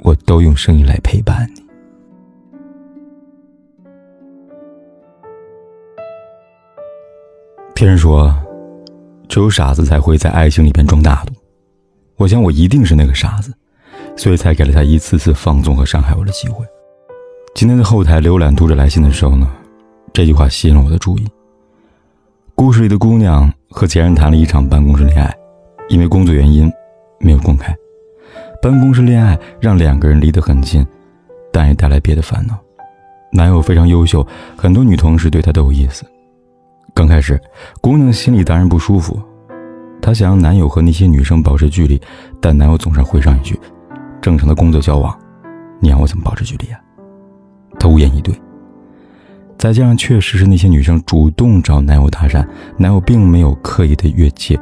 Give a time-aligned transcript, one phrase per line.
[0.00, 1.62] 我都用声音来陪伴你。
[7.74, 8.34] 听人说，
[9.28, 11.32] 只有傻子才会在爱情里边装大度。
[12.16, 13.52] 我想，我一定是那个傻子，
[14.16, 16.66] 所以才给了他一次次放纵和伤害我的机会。
[17.54, 19.48] 今天在后台浏览读者来信的时候呢，
[20.12, 21.28] 这句话吸引了我的注意。
[22.56, 25.32] 故事里的姑娘和前任谈了一场办公室恋爱，
[25.88, 26.68] 因为工作原因
[27.20, 27.72] 没有公开。
[28.60, 30.84] 办公室恋爱让两个人离得很近，
[31.52, 32.58] 但也带来别的烦恼。
[33.30, 34.26] 男友非常优秀，
[34.56, 36.04] 很多女同事对他都有意思。
[36.94, 37.40] 刚开始，
[37.80, 39.20] 姑娘心里当然不舒服，
[40.00, 42.00] 她想让男友和那些女生保持距离，
[42.40, 43.58] 但男友总是回上一句
[44.20, 45.16] ：“正常的工作交往，
[45.78, 46.80] 你让我怎么保持距离啊？”
[47.78, 48.34] 她无言以对。
[49.56, 52.44] 再加上确实是那些女生主动找男友搭讪，
[52.76, 54.58] 男友并没有刻意的越界，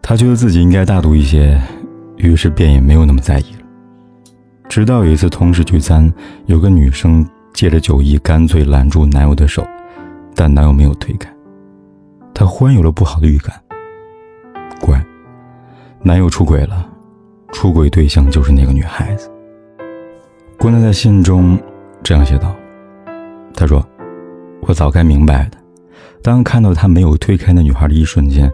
[0.00, 1.60] 她觉得自己应该大度一些，
[2.22, 3.58] 于是便也没有那么在意了。
[4.68, 6.10] 直到有一次同事聚餐，
[6.46, 9.66] 有个女生借着酒意，干脆揽住男友的手。
[10.34, 11.30] 但男友没有推开，
[12.32, 13.54] 她忽然有了不好的预感。
[14.80, 15.04] 果然，
[16.00, 16.88] 男友出轨了，
[17.52, 19.30] 出轨对象就是那个女孩子。
[20.58, 21.58] 姑娘在信中
[22.02, 22.56] 这样写道
[23.54, 23.86] ：“她说，
[24.62, 25.58] 我早该明白的。
[26.22, 28.50] 当看到他没有推开那女孩的一瞬间，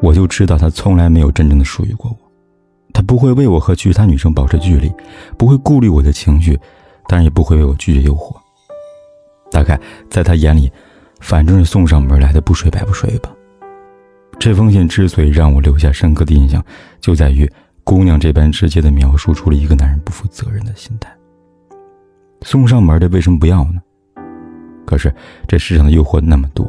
[0.00, 2.16] 我就知道他从来没有真正的属于过我。
[3.00, 4.92] 他不会为我和其他女生保持距离，
[5.38, 6.54] 不会顾虑我的情绪，
[7.08, 8.36] 当然也不会为我拒绝诱惑。
[9.50, 10.70] 大概在他眼里。”
[11.20, 13.30] 反正是送上门来的，不睡白不睡吧。
[14.38, 16.64] 这封信之所以让我留下深刻的印象，
[16.98, 17.46] 就在于
[17.84, 21.14] 姑娘这般直接的描述出了一个男人不负责任的心态。
[22.40, 23.82] 送上门的为什么不要呢？
[24.86, 25.14] 可是
[25.46, 26.66] 这世上的诱惑那么多，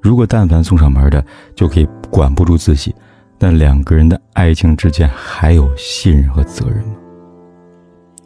[0.00, 1.24] 如果但凡送上门的
[1.54, 2.92] 就可以管不住自己，
[3.42, 6.94] 那两个人的爱情之间还有信任和责任吗？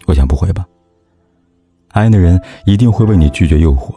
[0.07, 0.67] 我想不会吧。
[1.91, 3.95] 爱的人一定会为你拒绝诱惑。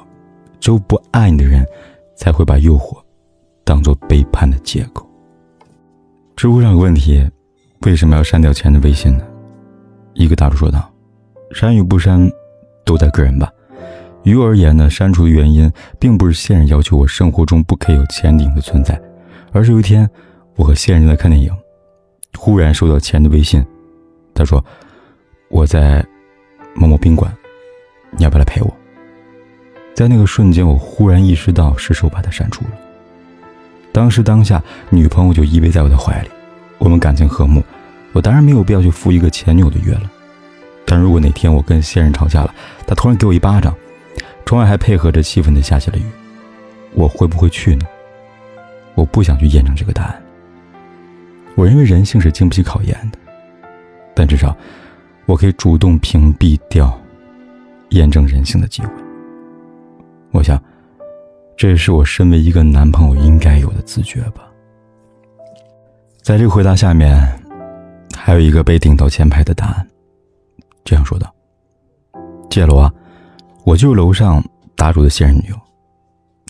[0.60, 1.66] 只有不爱你的人，
[2.16, 2.98] 才会把诱惑
[3.64, 5.08] 当做背叛的借口。
[6.36, 7.28] 知乎上有个问题：
[7.82, 9.24] 为什么要删掉前的微信呢？
[10.14, 10.88] 一个大叔说道
[11.52, 12.30] ：“删与不删，
[12.86, 13.52] 都在个人吧。
[14.24, 19.00] 于我而言呢，删除的原因并不是现任要求我生活中不可以有前影的存在，
[19.52, 20.08] 而是有一天
[20.58, 21.50] 我和现任正在看电影，
[22.36, 23.66] 忽然收到前任的微信，
[24.34, 24.64] 他说
[25.50, 26.06] 我在
[26.74, 27.32] 某某宾馆，
[28.12, 28.74] 你要不要来陪我？”
[29.94, 32.72] 在那个瞬间，我忽然意识到是时候把他删除了。
[33.92, 36.30] 当时当下，女朋友就依偎在我的怀里，
[36.80, 37.64] 我们感情和睦，
[38.14, 40.12] 我当然没有必要去赴一个前女友的约了。
[40.86, 42.54] 但如果哪天我跟现任吵架了，
[42.88, 43.76] 他突然给我一巴掌，
[44.44, 46.04] 窗外还配合着气愤的下起了雨，
[46.94, 47.86] 我会不会去呢？
[48.96, 50.24] 我不想去验证这个答案。
[51.58, 53.18] 我认为人性是经不起考验的，
[54.16, 54.56] 但至少
[55.26, 56.96] 我可以主动屏蔽掉
[57.90, 58.90] 验证人性的机会。
[60.32, 60.62] 我想，
[61.58, 64.48] 这也是我身为一个男朋友应该有的自觉吧。
[66.22, 67.20] 在这个回答下面，
[68.16, 69.88] 还有一个被顶到前排的答案，
[70.86, 71.34] 这样说道
[72.52, 72.94] ：“杰罗啊，
[73.66, 74.44] 我就是楼上
[74.76, 75.56] 答主的现任女友。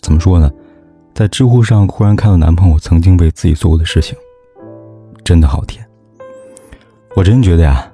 [0.02, 0.52] 怎么说呢？
[1.14, 4.18] 在知乎上忽然看到男朋友曾经为自己做过的事情，
[5.28, 5.86] 真的好甜。
[7.14, 7.86] 我真觉得呀，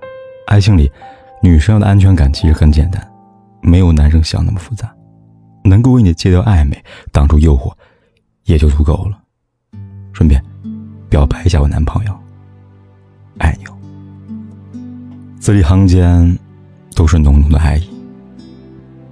[0.46, 0.92] 爱情里，
[1.42, 3.04] 女生的安全感其实很简单，
[3.60, 4.94] 没有男生想那么复杂。”
[5.66, 6.78] 能够为你戒掉暧昧，
[7.12, 7.74] 挡住诱惑，
[8.44, 9.18] 也就足够了。
[10.12, 10.40] 顺便
[11.10, 12.16] 表白一下我男朋友，
[13.40, 13.66] 爱你。
[15.40, 16.38] 字里行间
[16.96, 17.90] 都是浓浓的爱意，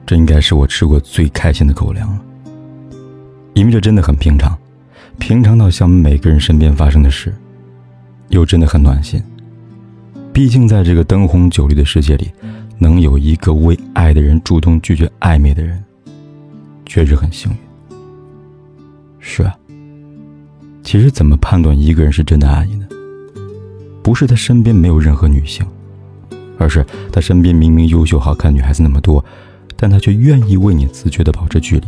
[0.06, 2.22] 这应该是我吃过最开心的狗粮了。
[3.56, 4.56] 因为这真的很平常，
[5.18, 7.34] 平常到像每个人身边发生的事，
[8.32, 9.22] 又真的很暖心。
[10.34, 12.32] 毕竟在这个灯红酒绿的世界里，
[12.80, 15.82] 能有一个为爱的人主动拒绝暧昧的人。
[16.86, 17.58] 确实很幸运。
[19.20, 19.56] 是啊，
[20.84, 22.88] 其实怎么判断一个人是真的爱你呢？
[24.04, 25.66] 不是他身边没有任何女性，
[26.58, 29.24] 而是他身边明明优秀好看女孩子那么多，
[29.78, 31.88] 但他却愿意为你自觉的保持距离。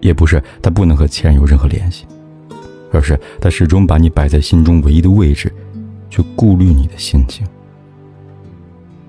[0.00, 2.04] 也不是他不能和前任有任何联系，
[2.94, 5.52] 而是他始终把你摆在心中唯一的位置，
[6.08, 7.44] 却顾虑你的心情。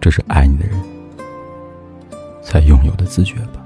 [0.01, 0.75] 这是爱你的人
[2.43, 3.63] 才拥有的自觉吧。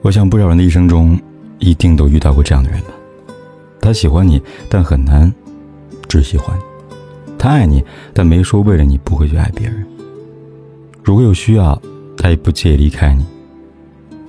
[0.00, 1.20] 我想，不少人的一生中，
[1.58, 2.88] 一定都遇到过这样的人吧。
[3.80, 5.32] 他喜欢你，但很难
[6.08, 6.62] 只喜欢你；
[7.38, 9.86] 他爱你，但没说为了你不会去爱别人。
[11.02, 11.80] 如果有需要，
[12.16, 13.24] 他也不介意离开你。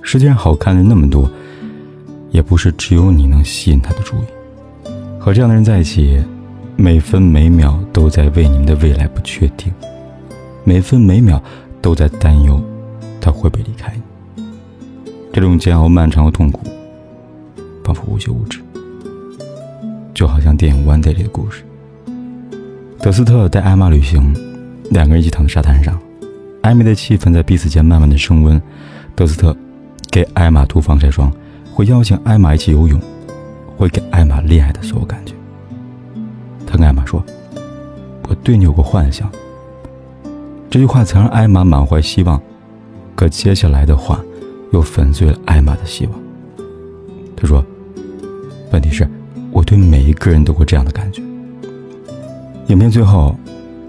[0.02, 1.28] 世界上好看的那么多，
[2.36, 4.90] 也不是只有你能吸引他的注意。
[5.18, 6.22] 和这样的人在一起，
[6.76, 9.72] 每分每秒都在为你们的未来不确定，
[10.62, 11.42] 每分每秒
[11.80, 12.62] 都在担忧
[13.22, 13.90] 他会不会离开
[14.34, 14.44] 你。
[15.32, 16.60] 这种煎熬漫长和痛苦，
[17.82, 18.60] 仿佛无休无止。
[20.12, 21.62] 就好像电影《One Day》里的故事，
[22.98, 24.36] 德斯特带艾玛旅行，
[24.90, 25.98] 两个人一起躺在沙滩上，
[26.62, 28.60] 暧昧的气氛在彼此间慢慢的升温。
[29.14, 29.56] 德斯特
[30.10, 31.32] 给艾玛涂防晒霜，
[31.76, 32.98] 会邀请艾玛一起游泳，
[33.76, 35.34] 会给艾玛恋爱的所有感觉。
[36.66, 37.22] 他跟艾玛说
[38.26, 39.30] ：“我对你有过幻想。”
[40.70, 42.40] 这句话曾让艾玛满怀希望，
[43.14, 44.22] 可接下来的话
[44.72, 46.18] 又粉碎了艾玛的希望。
[47.36, 47.62] 他说
[48.72, 49.06] ：“问题是。”
[49.52, 51.22] 我对每一个人都会这样的感觉。
[52.68, 53.34] 影片最后，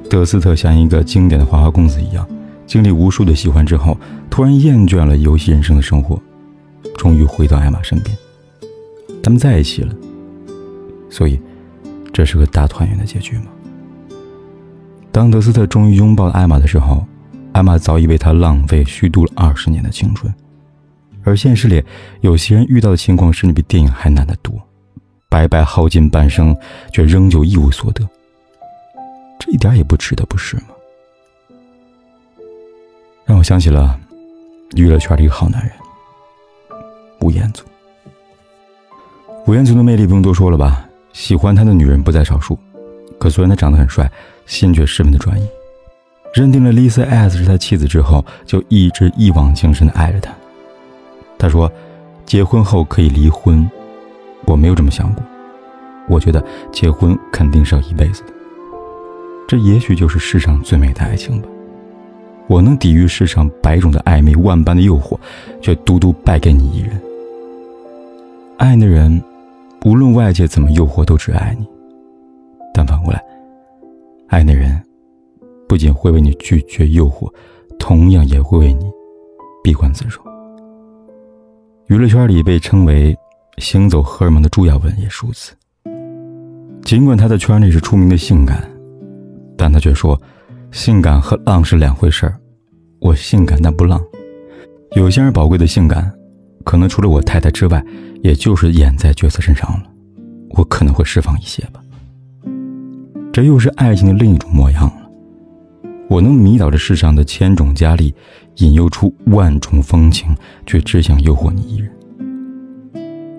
[0.09, 2.27] 德斯特像一个经典的花花公子一样，
[2.65, 3.97] 经历无数的喜欢之后，
[4.29, 6.17] 突然厌倦了游戏人生的生活，
[6.97, 8.17] 终于回到艾玛身边。
[9.23, 9.95] 他们在一起了，
[11.09, 11.39] 所以
[12.11, 13.45] 这是个大团圆的结局吗？
[15.11, 17.05] 当德斯特终于拥抱了艾玛的时候，
[17.53, 20.33] 艾玛早已为他浪费虚度了二十年的青春。
[21.23, 21.83] 而现实里，
[22.21, 24.53] 有些人遇到的情况甚至比电影还难得多。
[25.27, 26.55] 白白耗尽半生，
[26.94, 28.07] 却仍旧一无所得，
[29.38, 30.63] 这一点也不值得，不是吗？
[33.25, 33.99] 让我想起了
[34.75, 35.71] 娱乐圈的一个好男人
[37.19, 37.63] 吴彦祖。
[39.45, 40.87] 吴彦祖的魅力不用多说了吧？
[41.13, 42.57] 喜欢他的女人不在少数。
[43.17, 44.11] 可虽然他长得很帅，
[44.45, 45.47] 心却十分的专一。
[46.33, 50.31] 认定了 Lisa S 是他妻子之后，就一直一往情深的爱着她。
[51.39, 51.71] 他说
[52.25, 53.67] ：“结婚后可以离婚。”
[54.45, 55.23] 我没有这么想过，
[56.07, 58.33] 我觉得结婚肯定是要一辈子的，
[59.47, 61.47] 这也许就是世上最美的爱情吧。
[62.47, 65.17] 我能抵御世上百种的暧昧、万般的诱惑，
[65.59, 67.01] 却独独败给你一人。
[68.57, 69.21] 爱的人，
[69.86, 71.65] 无论外界怎么诱惑，都只爱你；
[72.74, 73.24] 但反过来，
[74.27, 74.81] 爱的人，
[75.68, 77.31] 不仅会为你拒绝诱惑，
[77.80, 78.92] 同样也会为你
[79.63, 80.21] 闭关自守。
[81.88, 83.15] 娱乐圈里被称为。
[83.59, 85.51] 行走荷尔蒙的朱亚文也如此。
[86.83, 88.63] 尽管他在圈内是出名的性感，
[89.57, 90.15] 但他却说，
[90.69, 92.39] 性感和浪是两回事儿。
[93.00, 94.00] 我性感但不浪。
[94.92, 96.13] 有些人宝贵的性感，
[96.67, 97.81] 可能除了我太太之外，
[98.21, 99.83] 也就是演在角色身上了。
[100.49, 101.81] 我可能会释放一些吧。
[103.31, 105.09] 这又是爱情的另一种模样了。
[106.09, 108.13] 我能迷倒这世上的千种佳丽，
[108.57, 110.35] 引诱出万种风情，
[110.65, 111.89] 却只想诱惑你一人。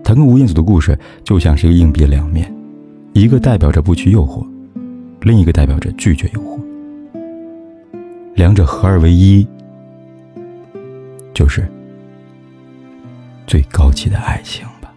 [0.02, 2.50] 他跟吴彦祖的故事就像是一个硬币两面，
[3.12, 4.42] 一个代表着不去诱惑，
[5.20, 6.58] 另一个代表着拒绝诱惑。
[8.36, 9.46] 两者合二为一，
[11.34, 11.70] 就是
[13.48, 14.94] 最高级的爱情吧。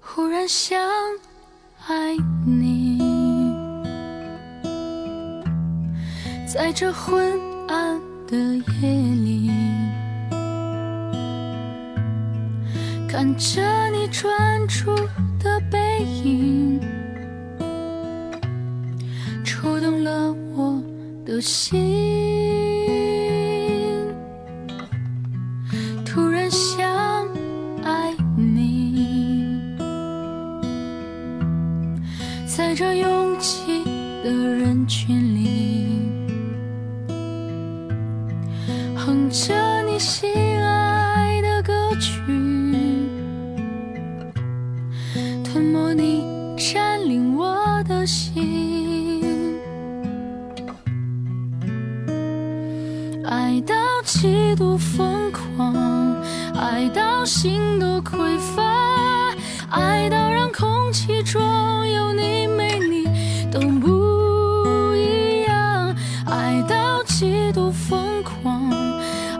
[0.00, 0.80] 忽然想
[1.86, 2.16] 爱
[2.46, 2.98] 你，
[6.46, 8.00] 在这昏暗。
[8.28, 8.90] 的夜
[9.22, 9.48] 里，
[13.08, 14.92] 看着你专注
[15.38, 16.80] 的背影，
[19.44, 20.65] 触动了我
[21.36, 21.76] 的心。
[26.02, 27.28] 突然想
[27.84, 29.76] 爱你，
[32.46, 33.84] 在这拥挤
[34.24, 36.10] 的人群里。
[38.96, 42.32] 哼着你心爱的歌曲，
[54.56, 55.74] 多疯狂，
[56.54, 58.62] 爱到心都匮乏，
[59.68, 61.42] 爱到让空气中
[61.86, 63.04] 有你没你
[63.52, 65.94] 都不一样，
[66.24, 68.72] 爱到极度疯狂。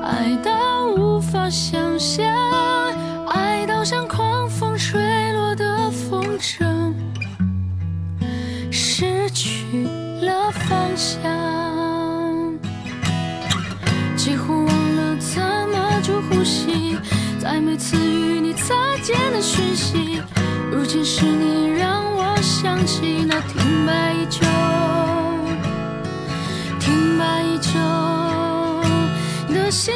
[0.03, 2.31] 爱到无法想象，
[3.29, 6.93] 爱到像狂风吹落的风筝，
[8.71, 9.87] 失去
[10.21, 11.23] 了方向，
[16.47, 16.97] 息，
[17.39, 20.23] 在每次与你擦肩的讯息，
[20.71, 24.07] 如今是你让我想起那停摆。
[24.15, 24.41] 已久，
[26.81, 27.75] 停摆已久
[29.55, 29.95] 的心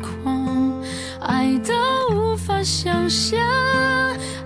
[0.00, 0.82] 狂，
[1.20, 1.74] 爱到
[2.14, 3.40] 无法想象，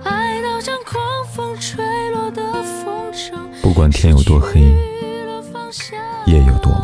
[0.03, 1.01] 爱到像狂
[1.33, 3.33] 风吹落的风筝。
[3.61, 4.61] 不管天有多黑，
[6.25, 6.81] 夜有多晚，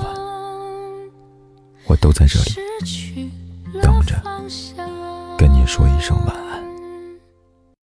[1.86, 3.32] 我都在这里。
[3.82, 4.16] 等着，
[5.38, 6.47] 跟你说一声晚安。